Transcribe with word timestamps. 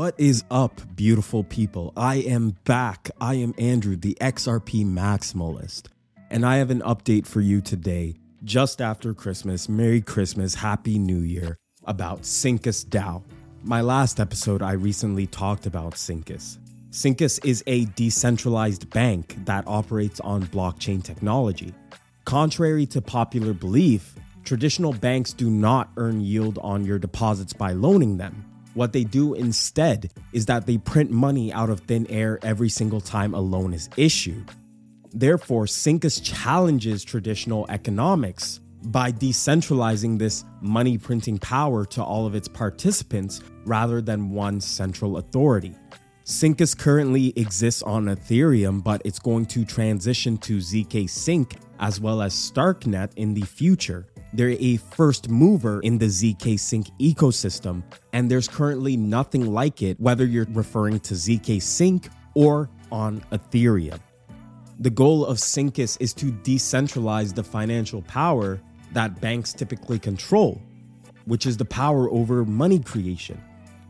What 0.00 0.14
is 0.16 0.44
up, 0.50 0.80
beautiful 0.96 1.44
people? 1.44 1.92
I 1.94 2.22
am 2.22 2.56
back. 2.64 3.10
I 3.20 3.34
am 3.34 3.52
Andrew, 3.58 3.96
the 3.96 4.16
XRP 4.18 4.86
Maximalist, 4.86 5.88
and 6.30 6.46
I 6.46 6.56
have 6.56 6.70
an 6.70 6.80
update 6.80 7.26
for 7.26 7.42
you 7.42 7.60
today, 7.60 8.14
just 8.42 8.80
after 8.80 9.12
Christmas. 9.12 9.68
Merry 9.68 10.00
Christmas, 10.00 10.54
Happy 10.54 10.98
New 10.98 11.18
Year, 11.18 11.58
about 11.84 12.22
Syncus 12.22 12.82
DAO. 12.82 13.22
My 13.62 13.82
last 13.82 14.20
episode, 14.20 14.62
I 14.62 14.72
recently 14.72 15.26
talked 15.26 15.66
about 15.66 15.92
Syncus. 15.92 16.56
Syncus 16.90 17.38
is 17.44 17.62
a 17.66 17.84
decentralized 17.84 18.88
bank 18.88 19.36
that 19.44 19.64
operates 19.66 20.18
on 20.20 20.44
blockchain 20.44 21.04
technology. 21.04 21.74
Contrary 22.24 22.86
to 22.86 23.02
popular 23.02 23.52
belief, 23.52 24.14
traditional 24.44 24.94
banks 24.94 25.34
do 25.34 25.50
not 25.50 25.90
earn 25.98 26.22
yield 26.22 26.58
on 26.62 26.86
your 26.86 26.98
deposits 26.98 27.52
by 27.52 27.72
loaning 27.72 28.16
them. 28.16 28.49
What 28.74 28.92
they 28.92 29.04
do 29.04 29.34
instead 29.34 30.12
is 30.32 30.46
that 30.46 30.66
they 30.66 30.78
print 30.78 31.10
money 31.10 31.52
out 31.52 31.70
of 31.70 31.80
thin 31.80 32.06
air 32.08 32.38
every 32.42 32.68
single 32.68 33.00
time 33.00 33.34
a 33.34 33.40
loan 33.40 33.74
is 33.74 33.88
issued. 33.96 34.48
Therefore, 35.12 35.64
Syncus 35.64 36.22
challenges 36.22 37.02
traditional 37.02 37.66
economics 37.68 38.60
by 38.84 39.12
decentralizing 39.12 40.18
this 40.18 40.44
money 40.60 40.96
printing 40.96 41.38
power 41.38 41.84
to 41.84 42.02
all 42.02 42.26
of 42.26 42.34
its 42.34 42.48
participants 42.48 43.40
rather 43.64 44.00
than 44.00 44.30
one 44.30 44.60
central 44.60 45.18
authority. 45.18 45.74
Syncus 46.24 46.78
currently 46.78 47.32
exists 47.36 47.82
on 47.82 48.04
Ethereum, 48.06 48.84
but 48.84 49.02
it's 49.04 49.18
going 49.18 49.46
to 49.46 49.64
transition 49.64 50.38
to 50.38 50.58
ZK 50.58 51.10
Sync 51.10 51.56
as 51.80 52.00
well 52.00 52.22
as 52.22 52.34
Starknet 52.34 53.10
in 53.16 53.34
the 53.34 53.42
future. 53.42 54.06
They're 54.32 54.56
a 54.58 54.76
first 54.76 55.28
mover 55.28 55.80
in 55.80 55.98
the 55.98 56.06
ZK 56.06 56.58
Sync 56.58 56.86
ecosystem, 56.98 57.82
and 58.12 58.30
there's 58.30 58.46
currently 58.46 58.96
nothing 58.96 59.52
like 59.52 59.82
it, 59.82 59.98
whether 59.98 60.24
you're 60.24 60.46
referring 60.50 61.00
to 61.00 61.14
ZK 61.14 61.60
Sync 61.60 62.08
or 62.34 62.70
on 62.92 63.20
Ethereum. 63.32 63.98
The 64.78 64.90
goal 64.90 65.26
of 65.26 65.38
Syncus 65.38 65.96
is 66.00 66.14
to 66.14 66.26
decentralize 66.26 67.34
the 67.34 67.42
financial 67.42 68.02
power 68.02 68.60
that 68.92 69.20
banks 69.20 69.52
typically 69.52 69.98
control, 69.98 70.62
which 71.24 71.44
is 71.44 71.56
the 71.56 71.64
power 71.64 72.08
over 72.10 72.44
money 72.44 72.78
creation. 72.78 73.42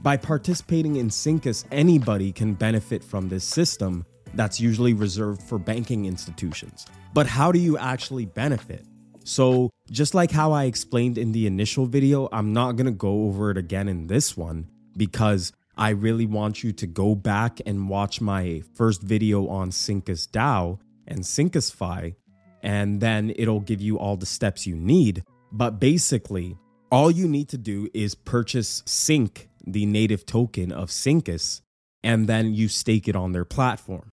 By 0.02 0.16
participating 0.16 0.96
in 0.96 1.08
Syncus, 1.08 1.64
anybody 1.70 2.32
can 2.32 2.54
benefit 2.54 3.04
from 3.04 3.28
this 3.28 3.44
system 3.44 4.06
that's 4.34 4.58
usually 4.58 4.94
reserved 4.94 5.42
for 5.42 5.58
banking 5.58 6.06
institutions. 6.06 6.86
But 7.12 7.26
how 7.26 7.52
do 7.52 7.58
you 7.58 7.76
actually 7.76 8.24
benefit? 8.24 8.86
So, 9.24 9.70
just 9.90 10.14
like 10.14 10.30
how 10.30 10.52
I 10.52 10.64
explained 10.64 11.18
in 11.18 11.32
the 11.32 11.46
initial 11.46 11.86
video, 11.86 12.28
I'm 12.32 12.52
not 12.52 12.72
going 12.72 12.86
to 12.86 12.92
go 12.92 13.24
over 13.24 13.50
it 13.50 13.58
again 13.58 13.88
in 13.88 14.06
this 14.06 14.36
one 14.36 14.68
because 14.96 15.52
I 15.76 15.90
really 15.90 16.26
want 16.26 16.62
you 16.62 16.72
to 16.72 16.86
go 16.86 17.14
back 17.14 17.60
and 17.64 17.88
watch 17.88 18.20
my 18.20 18.62
first 18.74 19.02
video 19.02 19.48
on 19.48 19.70
Syncus 19.70 20.28
DAO 20.28 20.78
and 21.06 21.20
Syncusfi, 21.20 22.14
and 22.62 23.00
then 23.00 23.32
it'll 23.36 23.60
give 23.60 23.80
you 23.80 23.98
all 23.98 24.16
the 24.16 24.26
steps 24.26 24.66
you 24.66 24.76
need. 24.76 25.24
But 25.52 25.80
basically, 25.80 26.56
all 26.90 27.10
you 27.10 27.28
need 27.28 27.48
to 27.50 27.58
do 27.58 27.88
is 27.94 28.14
purchase 28.14 28.82
Sync, 28.86 29.48
the 29.66 29.86
native 29.86 30.26
token 30.26 30.72
of 30.72 30.88
Syncus, 30.90 31.62
and 32.02 32.28
then 32.28 32.54
you 32.54 32.68
stake 32.68 33.08
it 33.08 33.16
on 33.16 33.32
their 33.32 33.44
platform. 33.44 34.10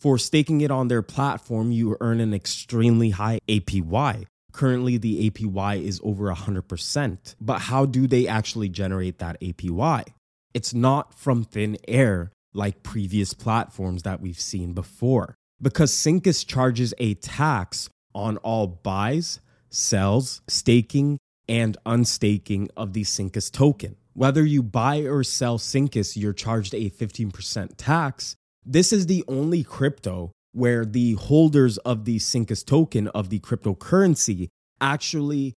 For 0.00 0.18
staking 0.18 0.60
it 0.60 0.70
on 0.70 0.88
their 0.88 1.02
platform, 1.02 1.72
you 1.72 1.96
earn 2.00 2.20
an 2.20 2.34
extremely 2.34 3.10
high 3.10 3.38
APY, 3.48 4.26
Currently, 4.54 4.98
the 4.98 5.28
APY 5.28 5.82
is 5.82 6.00
over 6.04 6.32
100%. 6.32 7.34
But 7.40 7.58
how 7.58 7.86
do 7.86 8.06
they 8.06 8.28
actually 8.28 8.68
generate 8.68 9.18
that 9.18 9.38
APY? 9.40 10.04
It's 10.54 10.72
not 10.72 11.12
from 11.12 11.42
thin 11.42 11.76
air 11.88 12.30
like 12.54 12.84
previous 12.84 13.34
platforms 13.34 14.04
that 14.04 14.20
we've 14.20 14.38
seen 14.38 14.72
before. 14.72 15.34
Because 15.60 15.90
Syncus 15.90 16.46
charges 16.46 16.94
a 16.98 17.14
tax 17.14 17.88
on 18.14 18.36
all 18.38 18.68
buys, 18.68 19.40
sells, 19.70 20.40
staking, 20.46 21.18
and 21.48 21.76
unstaking 21.84 22.68
of 22.76 22.92
the 22.92 23.02
Syncus 23.02 23.50
token. 23.50 23.96
Whether 24.12 24.44
you 24.44 24.62
buy 24.62 25.00
or 25.00 25.24
sell 25.24 25.58
Syncus, 25.58 26.16
you're 26.16 26.32
charged 26.32 26.74
a 26.74 26.90
15% 26.90 27.70
tax. 27.76 28.36
This 28.64 28.92
is 28.92 29.06
the 29.06 29.24
only 29.26 29.64
crypto 29.64 30.30
where 30.54 30.84
the 30.84 31.14
holders 31.14 31.78
of 31.78 32.04
the 32.04 32.18
Syncus 32.18 32.64
token 32.64 33.08
of 33.08 33.28
the 33.28 33.40
cryptocurrency 33.40 34.48
actually 34.80 35.54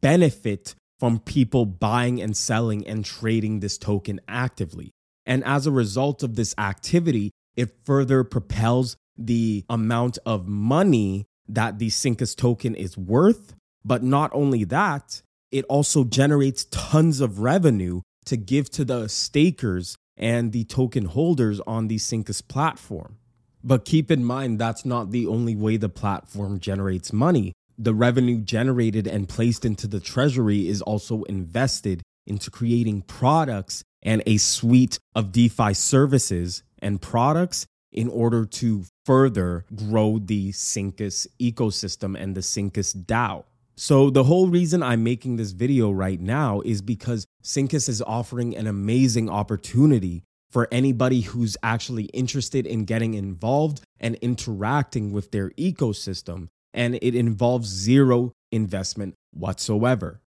benefit 0.00 0.74
from 0.98 1.20
people 1.20 1.64
buying 1.64 2.20
and 2.20 2.36
selling 2.36 2.86
and 2.86 3.04
trading 3.04 3.60
this 3.60 3.78
token 3.78 4.20
actively. 4.28 4.90
And 5.24 5.44
as 5.44 5.66
a 5.66 5.70
result 5.70 6.22
of 6.22 6.34
this 6.34 6.54
activity, 6.58 7.30
it 7.56 7.70
further 7.84 8.24
propels 8.24 8.96
the 9.16 9.64
amount 9.68 10.18
of 10.26 10.48
money 10.48 11.26
that 11.48 11.78
the 11.78 11.88
Syncus 11.88 12.34
token 12.36 12.74
is 12.74 12.98
worth. 12.98 13.54
But 13.84 14.02
not 14.02 14.30
only 14.34 14.64
that, 14.64 15.22
it 15.52 15.64
also 15.66 16.04
generates 16.04 16.64
tons 16.64 17.20
of 17.20 17.40
revenue 17.40 18.02
to 18.26 18.36
give 18.36 18.70
to 18.70 18.84
the 18.84 19.08
stakers 19.08 19.96
and 20.16 20.52
the 20.52 20.64
token 20.64 21.06
holders 21.06 21.60
on 21.66 21.88
the 21.88 21.96
Syncus 21.96 22.46
platform. 22.46 23.16
But 23.62 23.84
keep 23.84 24.10
in 24.10 24.24
mind, 24.24 24.58
that's 24.58 24.84
not 24.84 25.10
the 25.10 25.26
only 25.26 25.54
way 25.54 25.76
the 25.76 25.88
platform 25.88 26.60
generates 26.60 27.12
money. 27.12 27.52
The 27.78 27.94
revenue 27.94 28.40
generated 28.40 29.06
and 29.06 29.28
placed 29.28 29.64
into 29.64 29.86
the 29.86 30.00
treasury 30.00 30.68
is 30.68 30.82
also 30.82 31.22
invested 31.24 32.02
into 32.26 32.50
creating 32.50 33.02
products 33.02 33.82
and 34.02 34.22
a 34.26 34.36
suite 34.38 34.98
of 35.14 35.32
DeFi 35.32 35.74
services 35.74 36.62
and 36.80 37.00
products 37.00 37.66
in 37.92 38.08
order 38.08 38.44
to 38.46 38.84
further 39.04 39.64
grow 39.74 40.18
the 40.18 40.50
Syncus 40.52 41.26
ecosystem 41.40 42.18
and 42.18 42.34
the 42.34 42.40
Syncus 42.40 42.94
DAO. 42.94 43.44
So, 43.76 44.10
the 44.10 44.24
whole 44.24 44.48
reason 44.48 44.82
I'm 44.82 45.02
making 45.02 45.36
this 45.36 45.52
video 45.52 45.90
right 45.90 46.20
now 46.20 46.60
is 46.60 46.82
because 46.82 47.26
Syncus 47.42 47.88
is 47.88 48.02
offering 48.02 48.54
an 48.54 48.66
amazing 48.66 49.30
opportunity 49.30 50.22
for 50.50 50.68
anybody 50.72 51.20
who's 51.20 51.56
actually 51.62 52.04
interested 52.04 52.66
in 52.66 52.84
getting 52.84 53.14
involved 53.14 53.82
and 54.00 54.16
interacting 54.16 55.12
with 55.12 55.30
their 55.30 55.50
ecosystem. 55.50 56.48
And 56.74 56.98
it 57.02 57.14
involves 57.14 57.68
zero 57.68 58.32
investment 58.52 59.14
whatsoever. 59.32 60.20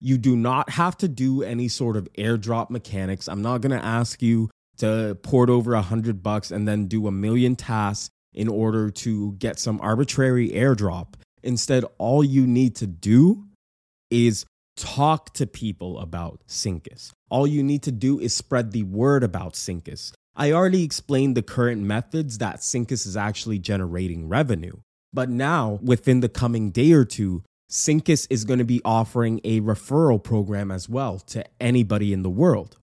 You 0.00 0.18
do 0.18 0.36
not 0.36 0.70
have 0.70 0.96
to 0.98 1.08
do 1.08 1.42
any 1.42 1.68
sort 1.68 1.96
of 1.96 2.08
airdrop 2.18 2.70
mechanics. 2.70 3.28
I'm 3.28 3.42
not 3.42 3.60
going 3.60 3.76
to 3.76 3.84
ask 3.84 4.22
you 4.22 4.50
to 4.78 5.16
port 5.22 5.48
over 5.48 5.74
a 5.74 5.82
hundred 5.82 6.22
bucks 6.22 6.50
and 6.50 6.68
then 6.68 6.86
do 6.86 7.06
a 7.06 7.12
million 7.12 7.56
tasks 7.56 8.10
in 8.34 8.48
order 8.48 8.90
to 8.90 9.32
get 9.32 9.58
some 9.58 9.80
arbitrary 9.80 10.50
airdrop. 10.50 11.14
Instead, 11.42 11.84
all 11.98 12.22
you 12.22 12.46
need 12.46 12.76
to 12.76 12.86
do 12.86 13.46
is 14.10 14.44
talk 14.76 15.32
to 15.34 15.46
people 15.46 15.98
about 15.98 16.42
Syncus. 16.46 17.12
All 17.30 17.46
you 17.46 17.62
need 17.62 17.82
to 17.84 17.92
do 17.92 18.20
is 18.20 18.34
spread 18.34 18.72
the 18.72 18.84
word 18.84 19.24
about 19.24 19.54
Syncus. 19.54 20.12
I 20.36 20.52
already 20.52 20.84
explained 20.84 21.36
the 21.36 21.42
current 21.42 21.82
methods 21.82 22.38
that 22.38 22.58
Syncus 22.58 23.06
is 23.06 23.16
actually 23.16 23.58
generating 23.58 24.28
revenue. 24.28 24.76
But 25.12 25.30
now, 25.30 25.78
within 25.82 26.20
the 26.20 26.28
coming 26.28 26.70
day 26.70 26.92
or 26.92 27.06
two, 27.06 27.42
Syncus 27.70 28.26
is 28.28 28.44
going 28.44 28.58
to 28.58 28.64
be 28.64 28.82
offering 28.84 29.40
a 29.42 29.60
referral 29.60 30.22
program 30.22 30.70
as 30.70 30.88
well 30.88 31.18
to 31.20 31.44
anybody 31.58 32.12
in 32.12 32.22
the 32.22 32.30
world. 32.30 32.76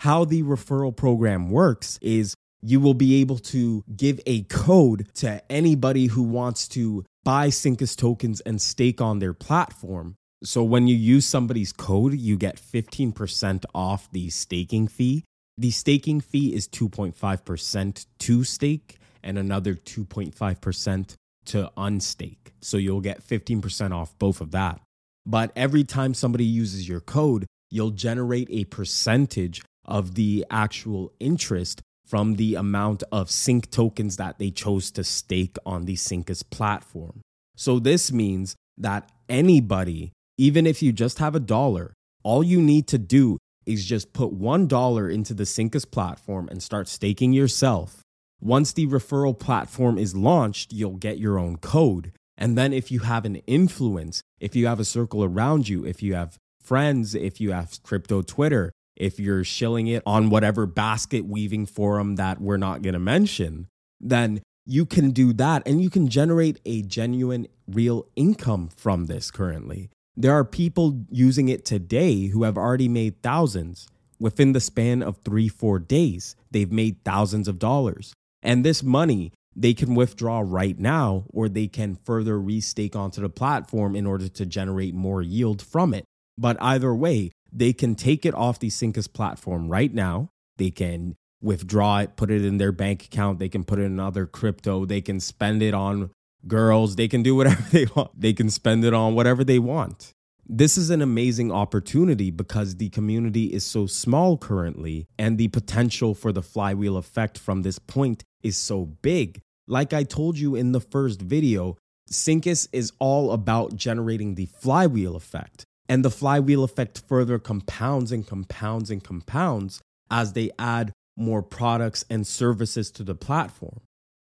How 0.00 0.24
the 0.24 0.42
referral 0.42 0.94
program 0.94 1.50
works 1.50 1.98
is 2.02 2.34
you 2.60 2.80
will 2.80 2.94
be 2.94 3.20
able 3.20 3.38
to 3.38 3.84
give 3.96 4.20
a 4.26 4.42
code 4.42 5.06
to 5.14 5.40
anybody 5.50 6.06
who 6.06 6.22
wants 6.24 6.66
to 6.68 7.04
buy 7.24 7.48
Syncus 7.48 7.96
tokens 7.96 8.40
and 8.40 8.60
stake 8.60 9.00
on 9.00 9.18
their 9.20 9.32
platform. 9.32 10.16
So 10.44 10.62
when 10.62 10.86
you 10.86 10.94
use 10.94 11.26
somebody's 11.26 11.72
code, 11.72 12.14
you 12.14 12.36
get 12.36 12.56
15% 12.56 13.64
off 13.74 14.08
the 14.12 14.30
staking 14.30 14.86
fee. 14.86 15.24
The 15.56 15.72
staking 15.72 16.20
fee 16.20 16.54
is 16.54 16.68
2.5% 16.68 18.06
to 18.18 18.44
stake 18.44 18.98
and 19.22 19.36
another 19.36 19.74
2.5% 19.74 21.16
to 21.46 21.70
unstake. 21.76 22.36
So 22.60 22.76
you'll 22.76 23.00
get 23.00 23.26
15% 23.26 23.92
off 23.92 24.16
both 24.18 24.40
of 24.40 24.52
that. 24.52 24.80
But 25.26 25.50
every 25.56 25.84
time 25.84 26.14
somebody 26.14 26.44
uses 26.44 26.88
your 26.88 27.00
code, 27.00 27.46
you'll 27.70 27.90
generate 27.90 28.48
a 28.50 28.64
percentage 28.64 29.62
of 29.84 30.14
the 30.14 30.46
actual 30.50 31.12
interest 31.18 31.82
from 32.06 32.36
the 32.36 32.54
amount 32.54 33.02
of 33.12 33.30
sync 33.30 33.70
tokens 33.70 34.16
that 34.16 34.38
they 34.38 34.50
chose 34.50 34.90
to 34.92 35.04
stake 35.04 35.56
on 35.66 35.84
the 35.84 35.96
Syncus 35.96 36.48
platform. 36.48 37.20
So 37.56 37.78
this 37.78 38.12
means 38.12 38.56
that 38.78 39.10
anybody 39.28 40.12
even 40.38 40.66
if 40.66 40.82
you 40.82 40.92
just 40.92 41.18
have 41.18 41.34
a 41.34 41.40
dollar, 41.40 41.92
all 42.22 42.44
you 42.44 42.62
need 42.62 42.86
to 42.86 42.98
do 42.98 43.38
is 43.66 43.84
just 43.84 44.12
put 44.12 44.32
$1 44.32 45.12
into 45.12 45.34
the 45.34 45.42
Syncus 45.42 45.88
platform 45.88 46.48
and 46.48 46.62
start 46.62 46.88
staking 46.88 47.32
yourself. 47.32 48.02
Once 48.40 48.72
the 48.72 48.86
referral 48.86 49.38
platform 49.38 49.98
is 49.98 50.16
launched, 50.16 50.72
you'll 50.72 50.96
get 50.96 51.18
your 51.18 51.38
own 51.38 51.56
code. 51.56 52.12
And 52.36 52.56
then, 52.56 52.72
if 52.72 52.92
you 52.92 53.00
have 53.00 53.24
an 53.24 53.36
influence, 53.48 54.22
if 54.38 54.54
you 54.54 54.68
have 54.68 54.78
a 54.78 54.84
circle 54.84 55.24
around 55.24 55.68
you, 55.68 55.84
if 55.84 56.04
you 56.04 56.14
have 56.14 56.38
friends, 56.62 57.16
if 57.16 57.40
you 57.40 57.50
have 57.50 57.82
crypto 57.82 58.22
Twitter, 58.22 58.72
if 58.96 59.18
you're 59.18 59.42
shilling 59.42 59.88
it 59.88 60.04
on 60.06 60.30
whatever 60.30 60.64
basket 60.64 61.26
weaving 61.26 61.66
forum 61.66 62.14
that 62.14 62.40
we're 62.40 62.56
not 62.56 62.82
going 62.82 62.92
to 62.92 63.00
mention, 63.00 63.66
then 64.00 64.40
you 64.64 64.86
can 64.86 65.10
do 65.10 65.32
that 65.32 65.66
and 65.66 65.82
you 65.82 65.90
can 65.90 66.08
generate 66.08 66.60
a 66.64 66.82
genuine, 66.82 67.48
real 67.66 68.06
income 68.14 68.68
from 68.76 69.06
this 69.06 69.32
currently. 69.32 69.90
There 70.20 70.32
are 70.32 70.44
people 70.44 71.04
using 71.12 71.48
it 71.48 71.64
today 71.64 72.26
who 72.26 72.42
have 72.42 72.58
already 72.58 72.88
made 72.88 73.22
thousands 73.22 73.86
within 74.18 74.52
the 74.52 74.60
span 74.60 75.00
of 75.00 75.18
three, 75.18 75.46
four 75.46 75.78
days. 75.78 76.34
They've 76.50 76.72
made 76.72 77.04
thousands 77.04 77.46
of 77.46 77.60
dollars. 77.60 78.12
And 78.42 78.64
this 78.64 78.82
money 78.82 79.32
they 79.54 79.74
can 79.74 79.94
withdraw 79.94 80.42
right 80.44 80.76
now 80.76 81.24
or 81.28 81.48
they 81.48 81.68
can 81.68 81.94
further 82.04 82.36
restake 82.36 82.96
onto 82.96 83.20
the 83.20 83.28
platform 83.28 83.94
in 83.94 84.06
order 84.06 84.28
to 84.28 84.44
generate 84.44 84.92
more 84.92 85.22
yield 85.22 85.62
from 85.62 85.94
it. 85.94 86.04
But 86.36 86.56
either 86.60 86.92
way, 86.92 87.30
they 87.52 87.72
can 87.72 87.94
take 87.94 88.26
it 88.26 88.34
off 88.34 88.58
the 88.58 88.70
Syncus 88.70 89.12
platform 89.12 89.68
right 89.68 89.94
now. 89.94 90.30
They 90.56 90.70
can 90.70 91.14
withdraw 91.40 92.00
it, 92.00 92.16
put 92.16 92.32
it 92.32 92.44
in 92.44 92.58
their 92.58 92.72
bank 92.72 93.04
account. 93.04 93.38
They 93.38 93.48
can 93.48 93.62
put 93.62 93.78
it 93.78 93.84
in 93.84 94.00
other 94.00 94.26
crypto. 94.26 94.84
They 94.84 95.00
can 95.00 95.20
spend 95.20 95.62
it 95.62 95.74
on 95.74 96.10
girls. 96.46 96.96
They 96.96 97.08
can 97.08 97.22
do 97.22 97.34
whatever 97.34 97.62
they 97.70 97.86
want. 97.94 98.18
They 98.18 98.32
can 98.32 98.50
spend 98.50 98.84
it 98.84 98.94
on 98.94 99.14
whatever 99.14 99.44
they 99.44 99.58
want. 99.58 100.12
This 100.50 100.78
is 100.78 100.88
an 100.88 101.02
amazing 101.02 101.52
opportunity 101.52 102.30
because 102.30 102.76
the 102.76 102.88
community 102.88 103.52
is 103.52 103.64
so 103.64 103.86
small 103.86 104.38
currently, 104.38 105.06
and 105.18 105.36
the 105.36 105.48
potential 105.48 106.14
for 106.14 106.32
the 106.32 106.42
flywheel 106.42 106.96
effect 106.96 107.36
from 107.38 107.62
this 107.62 107.78
point 107.78 108.24
is 108.42 108.56
so 108.56 108.86
big. 108.86 109.40
Like 109.66 109.92
I 109.92 110.04
told 110.04 110.38
you 110.38 110.54
in 110.54 110.72
the 110.72 110.80
first 110.80 111.20
video, 111.20 111.76
Syncus 112.10 112.66
is 112.72 112.92
all 112.98 113.32
about 113.32 113.76
generating 113.76 114.34
the 114.34 114.46
flywheel 114.46 115.16
effect. 115.16 115.64
And 115.88 116.04
the 116.04 116.10
flywheel 116.10 116.64
effect 116.64 117.02
further 117.06 117.38
compounds 117.38 118.12
and 118.12 118.26
compounds 118.26 118.90
and 118.90 119.02
compounds 119.02 119.80
as 120.10 120.32
they 120.32 120.50
add 120.58 120.92
more 121.16 121.42
products 121.42 122.04
and 122.08 122.26
services 122.26 122.90
to 122.92 123.02
the 123.02 123.14
platform. 123.14 123.80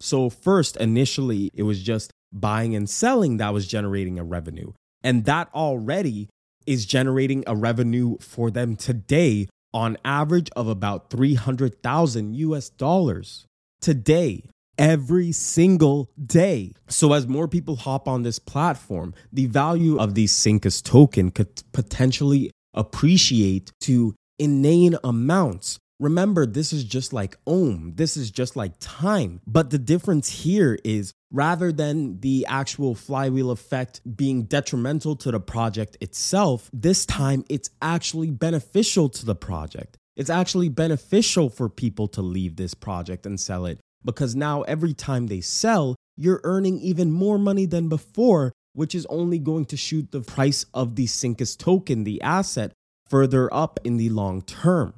So, 0.00 0.28
first, 0.30 0.76
initially, 0.76 1.50
it 1.54 1.62
was 1.62 1.82
just 1.82 2.12
buying 2.32 2.74
and 2.74 2.88
selling 2.88 3.38
that 3.38 3.52
was 3.52 3.66
generating 3.66 4.18
a 4.18 4.24
revenue. 4.24 4.72
And 5.02 5.24
that 5.24 5.48
already 5.54 6.28
is 6.66 6.84
generating 6.84 7.44
a 7.46 7.54
revenue 7.54 8.16
for 8.20 8.50
them 8.50 8.76
today 8.76 9.48
on 9.72 9.96
average 10.04 10.50
of 10.56 10.68
about 10.68 11.10
300,000 11.10 12.34
US 12.34 12.68
dollars 12.70 13.46
today 13.80 14.44
every 14.78 15.32
single 15.32 16.10
day. 16.24 16.72
So, 16.88 17.12
as 17.12 17.26
more 17.26 17.48
people 17.48 17.76
hop 17.76 18.08
on 18.08 18.22
this 18.22 18.38
platform, 18.38 19.14
the 19.32 19.46
value 19.46 19.98
of 19.98 20.14
the 20.14 20.26
Syncus 20.26 20.82
token 20.82 21.30
could 21.30 21.62
potentially 21.72 22.50
appreciate 22.74 23.72
to 23.82 24.14
inane 24.38 24.96
amounts. 25.02 25.78
Remember, 25.98 26.44
this 26.44 26.74
is 26.74 26.84
just 26.84 27.14
like 27.14 27.38
Ohm, 27.46 27.94
this 27.96 28.16
is 28.16 28.30
just 28.30 28.54
like 28.54 28.72
time. 28.80 29.40
But 29.46 29.70
the 29.70 29.78
difference 29.78 30.28
here 30.28 30.78
is 30.84 31.12
rather 31.30 31.72
than 31.72 32.20
the 32.20 32.44
actual 32.48 32.94
flywheel 32.94 33.50
effect 33.50 34.02
being 34.16 34.42
detrimental 34.42 35.16
to 35.16 35.30
the 35.30 35.40
project 35.40 35.96
itself, 36.02 36.70
this 36.72 37.06
time 37.06 37.44
it's 37.48 37.70
actually 37.80 38.30
beneficial 38.30 39.08
to 39.08 39.24
the 39.24 39.34
project. 39.34 39.96
It's 40.16 40.30
actually 40.30 40.68
beneficial 40.68 41.48
for 41.48 41.68
people 41.68 42.08
to 42.08 42.22
leave 42.22 42.56
this 42.56 42.74
project 42.74 43.24
and 43.24 43.40
sell 43.40 43.64
it 43.64 43.80
because 44.04 44.36
now 44.36 44.62
every 44.62 44.94
time 44.94 45.26
they 45.26 45.40
sell, 45.40 45.96
you're 46.16 46.40
earning 46.44 46.78
even 46.78 47.10
more 47.10 47.38
money 47.38 47.66
than 47.66 47.88
before, 47.88 48.52
which 48.74 48.94
is 48.94 49.06
only 49.06 49.38
going 49.38 49.64
to 49.66 49.76
shoot 49.76 50.10
the 50.12 50.20
price 50.20 50.64
of 50.74 50.96
the 50.96 51.06
Syncus 51.06 51.56
token, 51.56 52.04
the 52.04 52.20
asset, 52.22 52.72
further 53.08 53.52
up 53.52 53.80
in 53.84 53.96
the 53.96 54.10
long 54.10 54.42
term. 54.42 54.94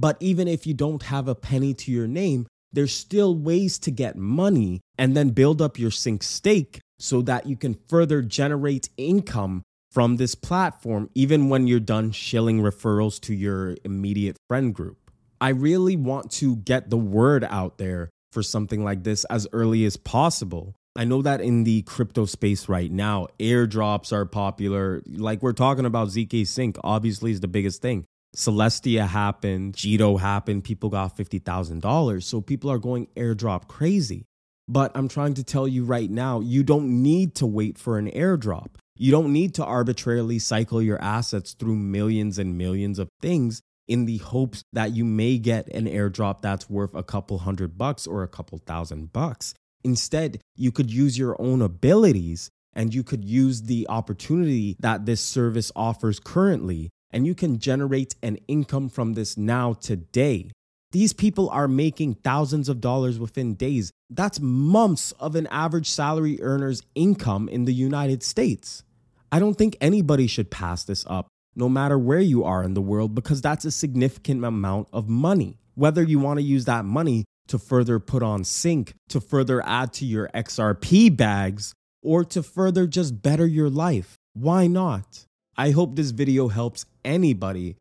But 0.00 0.16
even 0.20 0.48
if 0.48 0.66
you 0.66 0.72
don't 0.72 1.02
have 1.02 1.28
a 1.28 1.34
penny 1.34 1.74
to 1.74 1.92
your 1.92 2.06
name, 2.06 2.46
there's 2.72 2.94
still 2.94 3.34
ways 3.36 3.78
to 3.80 3.90
get 3.90 4.16
money 4.16 4.80
and 4.96 5.14
then 5.14 5.28
build 5.28 5.60
up 5.60 5.78
your 5.78 5.90
sync 5.90 6.22
stake 6.22 6.80
so 6.98 7.20
that 7.20 7.46
you 7.46 7.54
can 7.54 7.76
further 7.86 8.22
generate 8.22 8.88
income 8.96 9.62
from 9.90 10.16
this 10.16 10.34
platform, 10.34 11.10
even 11.14 11.50
when 11.50 11.66
you're 11.66 11.80
done 11.80 12.12
shilling 12.12 12.62
referrals 12.62 13.20
to 13.20 13.34
your 13.34 13.76
immediate 13.84 14.38
friend 14.48 14.74
group. 14.74 15.10
I 15.38 15.50
really 15.50 15.96
want 15.96 16.30
to 16.32 16.56
get 16.56 16.88
the 16.88 16.96
word 16.96 17.44
out 17.44 17.76
there 17.76 18.08
for 18.32 18.42
something 18.42 18.82
like 18.82 19.04
this 19.04 19.24
as 19.24 19.46
early 19.52 19.84
as 19.84 19.98
possible. 19.98 20.74
I 20.96 21.04
know 21.04 21.20
that 21.20 21.42
in 21.42 21.64
the 21.64 21.82
crypto 21.82 22.24
space 22.24 22.70
right 22.70 22.90
now, 22.90 23.28
airdrops 23.38 24.12
are 24.12 24.24
popular. 24.24 25.02
Like 25.06 25.42
we're 25.42 25.52
talking 25.52 25.84
about 25.84 26.08
ZK 26.08 26.46
Sync, 26.46 26.78
obviously 26.82 27.32
is 27.32 27.40
the 27.40 27.48
biggest 27.48 27.82
thing. 27.82 28.06
Celestia 28.36 29.06
happened, 29.08 29.74
Jito 29.74 30.20
happened, 30.20 30.64
people 30.64 30.88
got 30.88 31.16
$50,000. 31.16 32.22
So 32.22 32.40
people 32.40 32.70
are 32.70 32.78
going 32.78 33.08
airdrop 33.16 33.68
crazy. 33.68 34.26
But 34.68 34.92
I'm 34.94 35.08
trying 35.08 35.34
to 35.34 35.42
tell 35.42 35.66
you 35.66 35.84
right 35.84 36.08
now, 36.08 36.40
you 36.40 36.62
don't 36.62 37.02
need 37.02 37.34
to 37.36 37.46
wait 37.46 37.76
for 37.76 37.98
an 37.98 38.08
airdrop. 38.10 38.76
You 38.96 39.10
don't 39.10 39.32
need 39.32 39.54
to 39.54 39.64
arbitrarily 39.64 40.38
cycle 40.38 40.80
your 40.80 41.02
assets 41.02 41.54
through 41.54 41.74
millions 41.74 42.38
and 42.38 42.56
millions 42.56 42.98
of 42.98 43.08
things 43.20 43.62
in 43.88 44.06
the 44.06 44.18
hopes 44.18 44.62
that 44.72 44.94
you 44.94 45.04
may 45.04 45.38
get 45.38 45.66
an 45.74 45.86
airdrop 45.86 46.42
that's 46.42 46.70
worth 46.70 46.94
a 46.94 47.02
couple 47.02 47.38
hundred 47.38 47.76
bucks 47.76 48.06
or 48.06 48.22
a 48.22 48.28
couple 48.28 48.58
thousand 48.58 49.12
bucks. 49.12 49.54
Instead, 49.82 50.40
you 50.54 50.70
could 50.70 50.88
use 50.88 51.18
your 51.18 51.34
own 51.40 51.62
abilities 51.62 52.48
and 52.74 52.94
you 52.94 53.02
could 53.02 53.24
use 53.24 53.62
the 53.62 53.88
opportunity 53.88 54.76
that 54.78 55.06
this 55.06 55.20
service 55.20 55.72
offers 55.74 56.20
currently, 56.20 56.90
and 57.12 57.26
you 57.26 57.34
can 57.34 57.58
generate 57.58 58.14
an 58.22 58.38
income 58.48 58.88
from 58.88 59.14
this 59.14 59.36
now 59.36 59.72
today. 59.72 60.50
These 60.92 61.12
people 61.12 61.48
are 61.50 61.68
making 61.68 62.14
thousands 62.14 62.68
of 62.68 62.80
dollars 62.80 63.18
within 63.18 63.54
days. 63.54 63.92
That's 64.10 64.40
months 64.40 65.12
of 65.12 65.36
an 65.36 65.46
average 65.48 65.88
salary 65.88 66.42
earner's 66.42 66.82
income 66.94 67.48
in 67.48 67.64
the 67.64 67.74
United 67.74 68.22
States. 68.22 68.82
I 69.30 69.38
don't 69.38 69.54
think 69.54 69.76
anybody 69.80 70.26
should 70.26 70.50
pass 70.50 70.82
this 70.82 71.04
up 71.08 71.28
no 71.54 71.68
matter 71.68 71.98
where 71.98 72.20
you 72.20 72.44
are 72.44 72.62
in 72.62 72.74
the 72.74 72.80
world, 72.80 73.14
because 73.14 73.40
that's 73.40 73.64
a 73.64 73.70
significant 73.70 74.44
amount 74.44 74.88
of 74.92 75.08
money. 75.08 75.58
Whether 75.74 76.02
you 76.02 76.18
want 76.18 76.38
to 76.38 76.42
use 76.44 76.64
that 76.64 76.84
money 76.84 77.24
to 77.48 77.58
further 77.58 77.98
put 77.98 78.22
on 78.22 78.44
sync, 78.44 78.94
to 79.08 79.20
further 79.20 79.62
add 79.66 79.92
to 79.94 80.04
your 80.04 80.28
XRP 80.34 81.16
bags, 81.16 81.72
or 82.02 82.24
to 82.24 82.42
further 82.42 82.86
just 82.86 83.22
better 83.22 83.46
your 83.46 83.68
life, 83.68 84.16
why 84.34 84.66
not? 84.66 85.26
I 85.60 85.72
hope 85.72 85.94
this 85.94 86.10
video 86.10 86.48
helps 86.48 86.86
anybody 87.04 87.76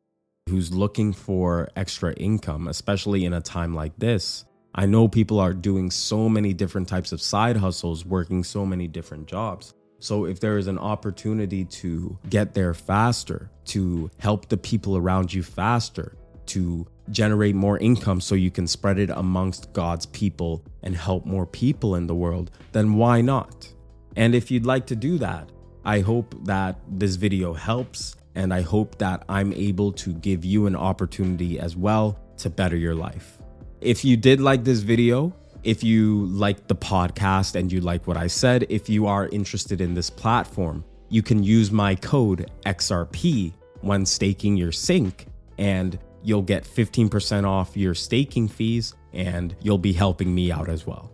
who's 0.50 0.74
looking 0.74 1.14
for 1.14 1.70
extra 1.78 2.12
income, 2.16 2.68
especially 2.68 3.24
in 3.24 3.32
a 3.32 3.40
time 3.40 3.74
like 3.74 3.98
this. 3.98 4.44
I 4.76 4.86
know 4.86 5.08
people 5.08 5.40
are 5.40 5.54
doing 5.54 5.90
so 5.90 6.28
many 6.28 6.54
different 6.54 6.90
types 6.90 7.14
of 7.14 7.22
side 7.22 7.56
hustles, 7.56 8.04
working 8.04 8.44
so 8.44 8.66
many 8.66 8.90
different 8.90 9.28
jobs. 9.28 9.74
So, 10.00 10.26
if 10.26 10.42
there 10.42 10.58
is 10.58 10.68
an 10.68 10.78
opportunity 10.78 11.64
to 11.64 12.20
get 12.30 12.54
there 12.54 12.74
faster, 12.74 13.50
to 13.68 14.12
help 14.18 14.50
the 14.50 14.58
people 14.58 14.98
around 14.98 15.34
you 15.34 15.42
faster, 15.42 16.18
to 16.48 16.86
generate 17.12 17.56
more 17.56 17.78
income 17.78 18.20
so 18.20 18.36
you 18.36 18.52
can 18.52 18.68
spread 18.68 19.00
it 19.00 19.10
amongst 19.10 19.72
God's 19.72 20.06
people 20.08 20.66
and 20.84 20.98
help 20.98 21.26
more 21.26 21.46
people 21.46 21.96
in 21.96 22.08
the 22.08 22.16
world, 22.16 22.52
then 22.74 22.96
why 22.96 23.22
not? 23.22 23.74
And 24.18 24.36
if 24.36 24.52
you'd 24.52 24.66
like 24.66 24.86
to 24.88 24.98
do 24.98 25.18
that, 25.20 25.50
I 25.86 26.00
hope 26.00 26.36
that 26.46 26.80
this 26.88 27.16
video 27.16 27.54
helps 27.54 28.16
and 28.36 28.54
I 28.54 28.62
hope 28.62 28.98
that 29.00 29.24
I'm 29.28 29.54
able 29.54 29.92
to 29.94 30.14
give 30.14 30.46
you 30.46 30.68
an 30.68 30.76
opportunity 30.76 31.60
as 31.60 31.76
well 31.76 32.20
to 32.38 32.50
better 32.50 32.76
your 32.76 32.96
life. 32.96 33.38
If 33.82 34.06
you 34.06 34.18
did 34.18 34.40
like 34.42 34.64
this 34.64 34.80
video, 34.80 35.34
if 35.64 35.84
you 35.84 36.26
like 36.28 36.68
the 36.68 36.76
podcast 36.76 37.56
and 37.56 37.72
you 37.72 37.82
like 37.82 38.08
what 38.08 38.18
I 38.18 38.28
said, 38.28 38.66
if 38.70 38.90
you 38.90 39.08
are 39.08 39.28
interested 39.28 39.82
in 39.82 39.94
this 39.94 40.10
platform, 40.10 40.86
you 41.10 41.22
can 41.22 41.44
use 41.44 41.72
my 41.72 41.96
code 41.96 42.52
XRP 42.66 43.54
when 43.82 44.06
staking 44.06 44.56
your 44.58 44.72
sync 44.72 45.28
and 45.58 45.98
you'll 46.24 46.42
get 46.42 46.64
15% 46.64 47.46
off 47.46 47.76
your 47.76 47.96
staking 47.96 48.48
fees 48.48 48.94
and 49.14 49.56
you'll 49.62 49.78
be 49.78 49.94
helping 49.94 50.34
me 50.34 50.52
out 50.52 50.70
as 50.70 50.86
well. 50.86 51.12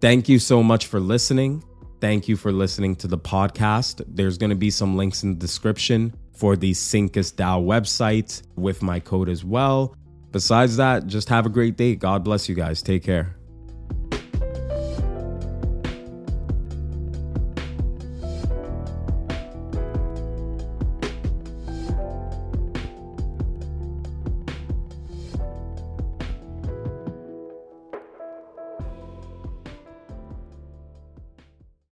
Thank 0.00 0.28
you 0.28 0.38
so 0.38 0.62
much 0.62 0.86
for 0.86 1.00
listening. 1.00 1.62
Thank 2.04 2.28
you 2.28 2.36
for 2.36 2.52
listening 2.52 2.96
to 2.96 3.08
the 3.08 3.16
podcast. 3.16 4.04
There's 4.06 4.36
going 4.36 4.50
to 4.50 4.56
be 4.56 4.68
some 4.68 4.94
links 4.94 5.22
in 5.22 5.30
the 5.30 5.38
description 5.40 6.12
for 6.34 6.54
the 6.54 6.72
Syncus 6.72 7.32
DAO 7.32 7.64
website 7.64 8.42
with 8.56 8.82
my 8.82 9.00
code 9.00 9.30
as 9.30 9.42
well. 9.42 9.96
Besides 10.30 10.76
that, 10.76 11.06
just 11.06 11.30
have 11.30 11.46
a 11.46 11.48
great 11.48 11.78
day. 11.78 11.94
God 11.94 12.22
bless 12.22 12.46
you 12.46 12.54
guys. 12.54 12.82
Take 12.82 13.04
care. 13.04 13.34